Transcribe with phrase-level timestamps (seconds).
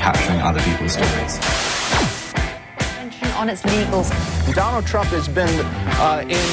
[0.00, 1.36] capturing other people's stories.
[3.40, 4.08] on its legals.
[4.54, 5.48] Donald Trump has been
[5.96, 6.44] uh, in.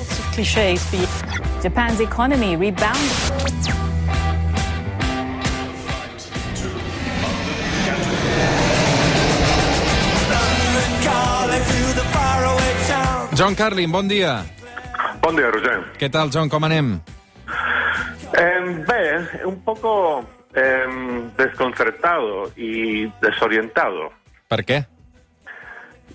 [0.00, 1.08] Lots of cliches for you.
[1.62, 3.12] Japan's economy rebounded.
[13.36, 14.44] John Carlin, bon dia.
[15.20, 15.84] Bon dia, Roger.
[16.00, 17.02] Què tal, John, com anem?
[18.32, 19.02] Eh, bé,
[19.44, 20.24] un poco
[20.56, 24.10] eh, desconcertado y desorientado.
[24.48, 24.86] Per què?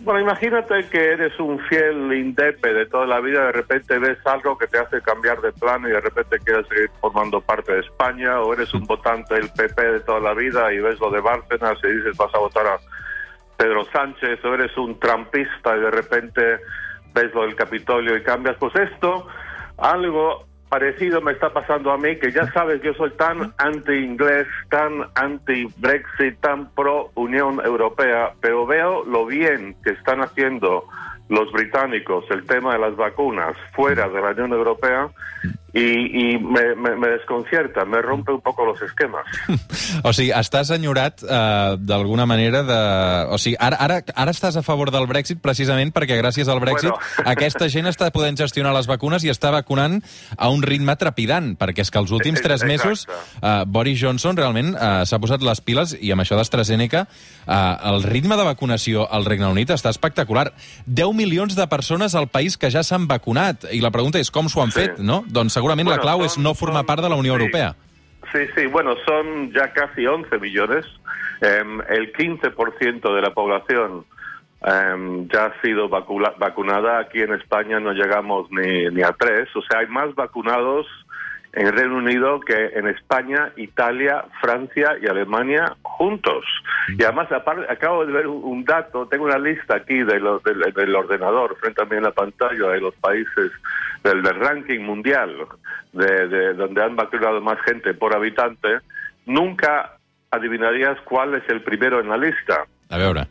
[0.04, 4.58] Bueno, imagínate que eres un fiel indepe de toda la vida, de repente ves algo
[4.58, 8.41] que te hace cambiar de plano y de repente quieres seguir formando parte de España,
[8.41, 11.77] o eres un votante del PP de toda la vida y ves lo de Bárcenas
[11.84, 12.80] y dices vas a votar a
[13.58, 16.41] Pedro Sánchez, o eres un trampista y de repente
[17.13, 18.55] ves lo del Capitolio y cambias.
[18.58, 19.27] Pues esto,
[19.77, 25.02] algo parecido me está pasando a mí, que ya sabes, yo soy tan anti-inglés, tan
[25.16, 30.85] anti-Brexit, tan pro-Unión Europea, pero veo lo bien que están haciendo
[31.27, 35.09] los británicos el tema de las vacunas fuera de la Unión Europea
[35.74, 39.24] i, i me, me, me desconcierta, me rompe un poco los esquemas.
[40.04, 42.80] o sigui, estàs enyorat eh, d'alguna manera de...
[43.32, 46.92] O sigui, ara, ara, ara estàs a favor del Brexit precisament perquè gràcies al Brexit
[46.92, 47.30] Bueno.
[47.34, 49.99] aquesta gent està podent gestionar les vacunes i està vacunant
[50.38, 52.72] a un ritme trepidant, perquè és que els últims tres exacte.
[52.72, 53.05] mesos
[53.42, 57.55] eh, Boris Johnson realment eh, s'ha posat les piles i amb això d'AstraZeneca eh,
[57.92, 60.49] el ritme de vacunació al Regne Unit està espectacular.
[60.86, 64.50] 10 milions de persones al país que ja s'han vacunat i la pregunta és com
[64.52, 64.80] s'ho han Sí.
[64.81, 65.22] fet, no?
[65.28, 67.40] Doncs segurament la Bueno, clau son- és no formar son- part de la Unió sí.
[67.41, 67.75] Europea.
[68.34, 70.85] Sí, sí, bueno, son ya casi 11 millones.
[71.41, 74.06] Em, el 15% de la población
[74.63, 77.00] em, ya ha sido vacula- vacunada.
[77.00, 79.50] Aquí en España no llegamos ni, ni a tres.
[79.56, 80.85] O sea, hay más vacunados
[81.53, 86.44] en Reino Unido que en España, Italia, Francia y Alemania juntos.
[86.97, 90.59] Y además, aparte, acabo de ver un, dato, tengo una lista aquí de lo- del,
[90.74, 93.52] del ordenador, frente a mí en la pantalla, de los países
[94.03, 95.30] del, del ranking mundial,
[95.94, 98.80] de, de donde han vacunado más gente por habitante.
[99.28, 99.98] Nunca
[100.31, 102.66] adivinarías cuál es el primero en la lista.
[102.90, 103.28] A veure.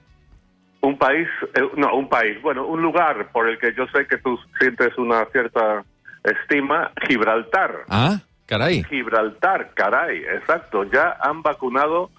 [0.83, 4.19] Un país, eh, no, un país, bueno, un lugar por el que yo sé que
[4.19, 5.83] tú sientes una cierta
[6.23, 7.73] estima, Gibraltar.
[7.89, 8.85] Ah, carai.
[8.85, 10.85] Gibraltar, caray, exacto.
[10.85, 12.11] Ya han vacunado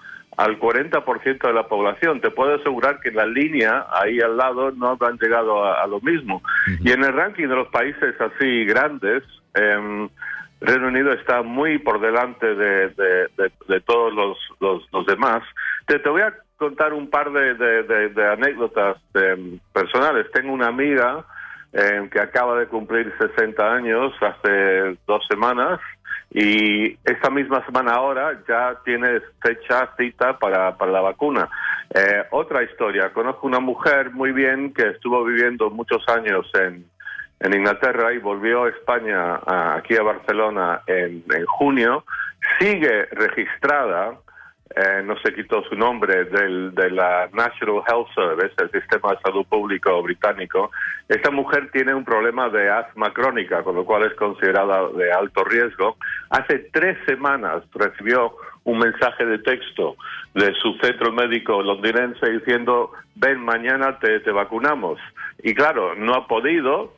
[0.43, 2.19] al 40% de la población.
[2.21, 5.87] Te puedo asegurar que en la línea, ahí al lado, no han llegado a, a
[5.87, 6.41] lo mismo.
[6.83, 10.09] Y en el ranking de los países así grandes, em,
[10.59, 15.43] Reino Unido está muy por delante de, de- de- de todos los, los- los demás.
[15.87, 20.25] Te, te voy a contar un par de, de- de- de anécdotas em, personales.
[20.31, 21.25] Tengo una amiga
[21.73, 25.79] eh, que acaba de cumplir 60 años hace dos semanas
[26.33, 31.49] y esta misma semana ahora ya tiene fecha, cita para, para la vacuna.
[31.93, 36.85] Eh, otra historia, conozco una mujer muy bien que estuvo viviendo muchos años en,
[37.41, 39.39] en Inglaterra y volvió a España,
[39.75, 42.05] aquí a Barcelona en, en junio,
[42.59, 44.17] sigue registrada
[44.75, 49.19] eh, no se quitó su nombre, del, de la National Health Service, el sistema de
[49.21, 50.71] salud público británico.
[51.09, 55.43] Esta mujer tiene un problema de asma crónica, con lo cual es considerada de alto
[55.43, 55.97] riesgo.
[56.29, 59.95] Hace tres semanas recibió un mensaje de texto
[60.33, 64.99] de su centro médico londinense diciendo, ven, mañana te, te vacunamos.
[65.43, 66.93] Y claro, no ha podido,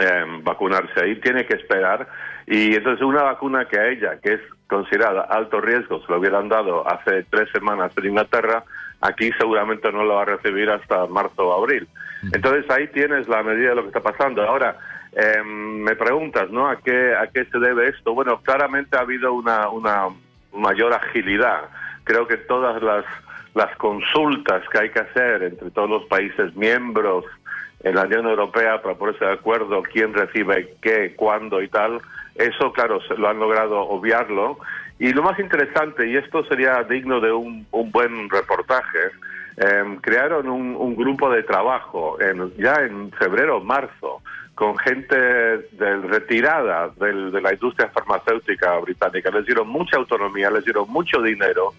[0.00, 2.08] eh, vacunarse ahí, tiene que esperar.
[2.46, 6.48] Y entonces una vacuna que a ella, que es considerada alto riesgo, se lo hubieran
[6.48, 8.64] dado hace tres semanas en Inglaterra,
[9.00, 11.86] aquí seguramente no lo va a recibir hasta marzo o abril.
[12.32, 14.42] Entonces ahí tienes la medida de lo que está pasando.
[14.42, 14.76] Ahora,
[15.12, 16.68] eh, me preguntas, ¿no?
[16.68, 18.14] ¿A qué, ¿A qué se debe esto?
[18.14, 20.08] Bueno, claramente ha habido una, una
[20.52, 21.64] mayor agilidad.
[22.04, 23.04] Creo que todas las,
[23.54, 27.24] las consultas que hay que hacer entre todos los países miembros
[27.82, 32.00] en la Unión Europea para ponerse de acuerdo quién recibe qué, cuándo y tal,
[32.34, 34.58] eso, claro, lo han logrado obviarlo.
[34.98, 38.98] Y lo más interesante, y esto sería digno de un, un buen reportaje,
[39.56, 44.22] eh, crearon un, un grupo de trabajo en- ya en febrero o marzo
[44.54, 49.30] con gente del- retirada del- de la industria farmacéutica británica.
[49.30, 51.72] Les dieron mucha autonomía, les dieron mucho dinero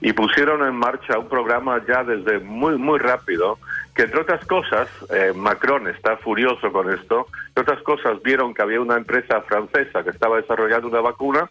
[0.00, 3.58] y pusieron en marcha un programa ya desde muy, muy rápido
[3.98, 8.62] que entre otras cosas, eh, Macron está furioso con esto, entre otras cosas vieron que
[8.62, 11.50] había una empresa francesa que estaba desarrollando una vacuna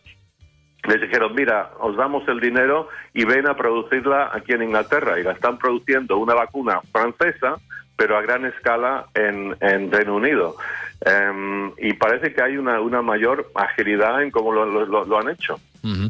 [0.88, 5.20] les dijeron, mira, os damos el dinero y ven a producirla aquí en Inglaterra.
[5.20, 7.58] Y la están produciendo una vacuna francesa,
[7.98, 10.56] pero a gran escala en, en Reino Unido.
[11.06, 15.20] Em, y parece que hay una, una mayor agilidad en cómo lo, lo- lo- lo
[15.20, 15.60] han hecho.
[15.84, 16.10] Uh -huh.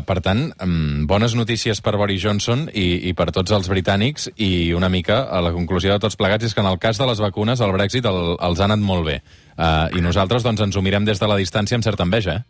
[0.00, 4.28] uh, per tant, um, bones notícies per Boris Johnson i, i per tots els britànics
[4.36, 7.06] i una mica a la conclusió de tots plegats és que en el cas de
[7.06, 9.22] les vacunes el Brexit el, els ha anat molt bé.
[9.56, 12.42] Uh, I nosaltres doncs, ens ho mirem des de la distància amb certa enveja, eh?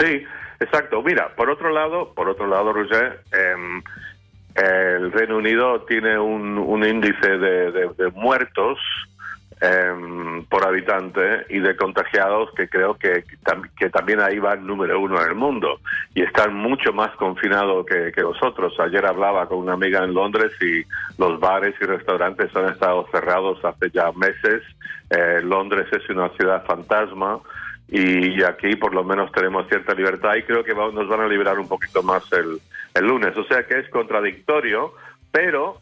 [0.00, 0.26] Sí,
[0.60, 1.00] exacto.
[1.02, 3.80] Mira, por otro lado, por otro lado, Roger, eh,
[4.56, 8.78] el Reino Unido tiene un, un índice de, de, de muertos
[9.60, 13.24] eh, por habitante y de contagiados que creo que,
[13.76, 15.80] que también ahí va el número uno en el mundo
[16.14, 18.78] y están mucho más confinados que, que nosotros.
[18.78, 20.82] Ayer hablaba con una amiga en Londres y
[21.20, 24.62] los bares y restaurantes han estado cerrados hace ya meses.
[25.10, 27.40] Eh, Londres es una ciudad fantasma
[27.88, 31.26] y aquí por lo menos tenemos cierta libertad y creo que va, nos van a
[31.26, 32.60] liberar un poquito más el,
[32.94, 33.36] el lunes.
[33.36, 34.92] O sea que es contradictorio,
[35.32, 35.80] pero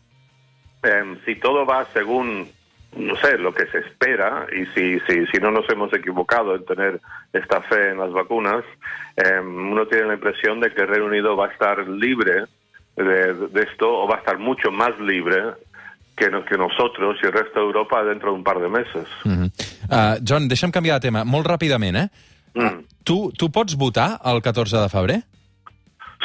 [0.83, 2.56] eh, si todo va según
[2.97, 6.65] no sé, lo que se espera, y si, si, si no nos hemos equivocado en
[6.65, 7.01] tener
[7.33, 8.65] esta fe en las vacunas,
[9.17, 12.45] eh, uno tiene la impresión de que el Reino Unido va a estar libre
[12.97, 15.43] de, de esto, o va a estar mucho más libre
[16.17, 19.07] que, que nosotros y el resto de Europa dentro de un par de meses.
[19.25, 19.51] Mm -hmm.
[19.91, 22.09] uh, John, deixa'm canviar de tema molt ràpidament, eh?
[22.55, 22.85] Mm.
[23.05, 25.23] Tu, tu pots votar el 14 de febrer?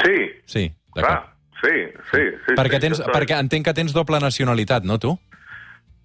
[0.03, 1.69] Sí, Sí, clar, sí,
[2.11, 2.21] sí.
[2.47, 5.13] sí perquè, sí, tens, perquè entenc que tens doble nacionalitat, no, tu?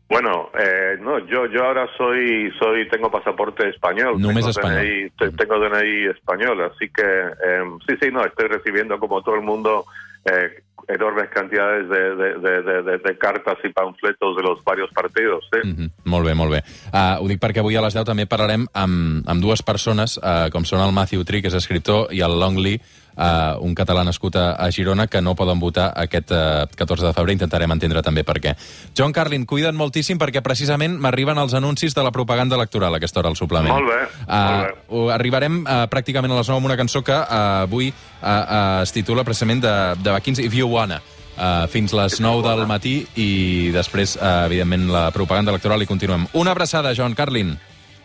[0.09, 4.57] Bueno, eh, no, yo yo ahora soy soy tengo pasaporte español, No me tengo es
[4.57, 4.85] español.
[4.85, 9.35] DNI, te- tengo DNI español, así que eh, sí sí no estoy recibiendo como todo
[9.35, 9.85] el mundo
[10.25, 14.91] eh, enormes cantidades de, de, de, de- de- de cartas y panfletos de los varios
[14.95, 15.45] partidos.
[15.53, 15.69] ¿sí?
[15.69, 15.91] Mm -hmm.
[16.05, 16.63] Molt bé, molt bé.
[16.93, 20.49] Uh, ho dic perquè avui a les 10 també parlarem amb, amb dues persones, uh,
[20.53, 22.81] com són el Matthew Tree, que és escriptor, i el Long Lee,
[23.17, 27.13] uh, un català nascut a, a Girona, que no poden votar aquest uh, 14 de
[27.13, 27.33] febrer.
[27.33, 28.55] Intentarem entendre també per què.
[28.97, 33.21] John Carlin, cuida't moltíssim perquè precisament m'arriben els anuncis de la propaganda electoral a aquesta
[33.21, 33.75] hora al suplement.
[33.75, 34.97] Molt bé, molt bé.
[34.97, 38.83] Uh, arribarem uh, pràcticament a les 9 amb una cançó que uh, avui uh, uh,
[38.83, 41.01] es titula precisament de, de Vaquins If You Wanna.
[41.37, 43.29] Uh, fins les 9 del matí i
[43.75, 46.25] després, uh, evidentment, la propaganda electoral i continuem.
[46.33, 47.57] Una abraçada, John Carlin.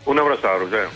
[0.06, 0.90] Un abrazo, Roger.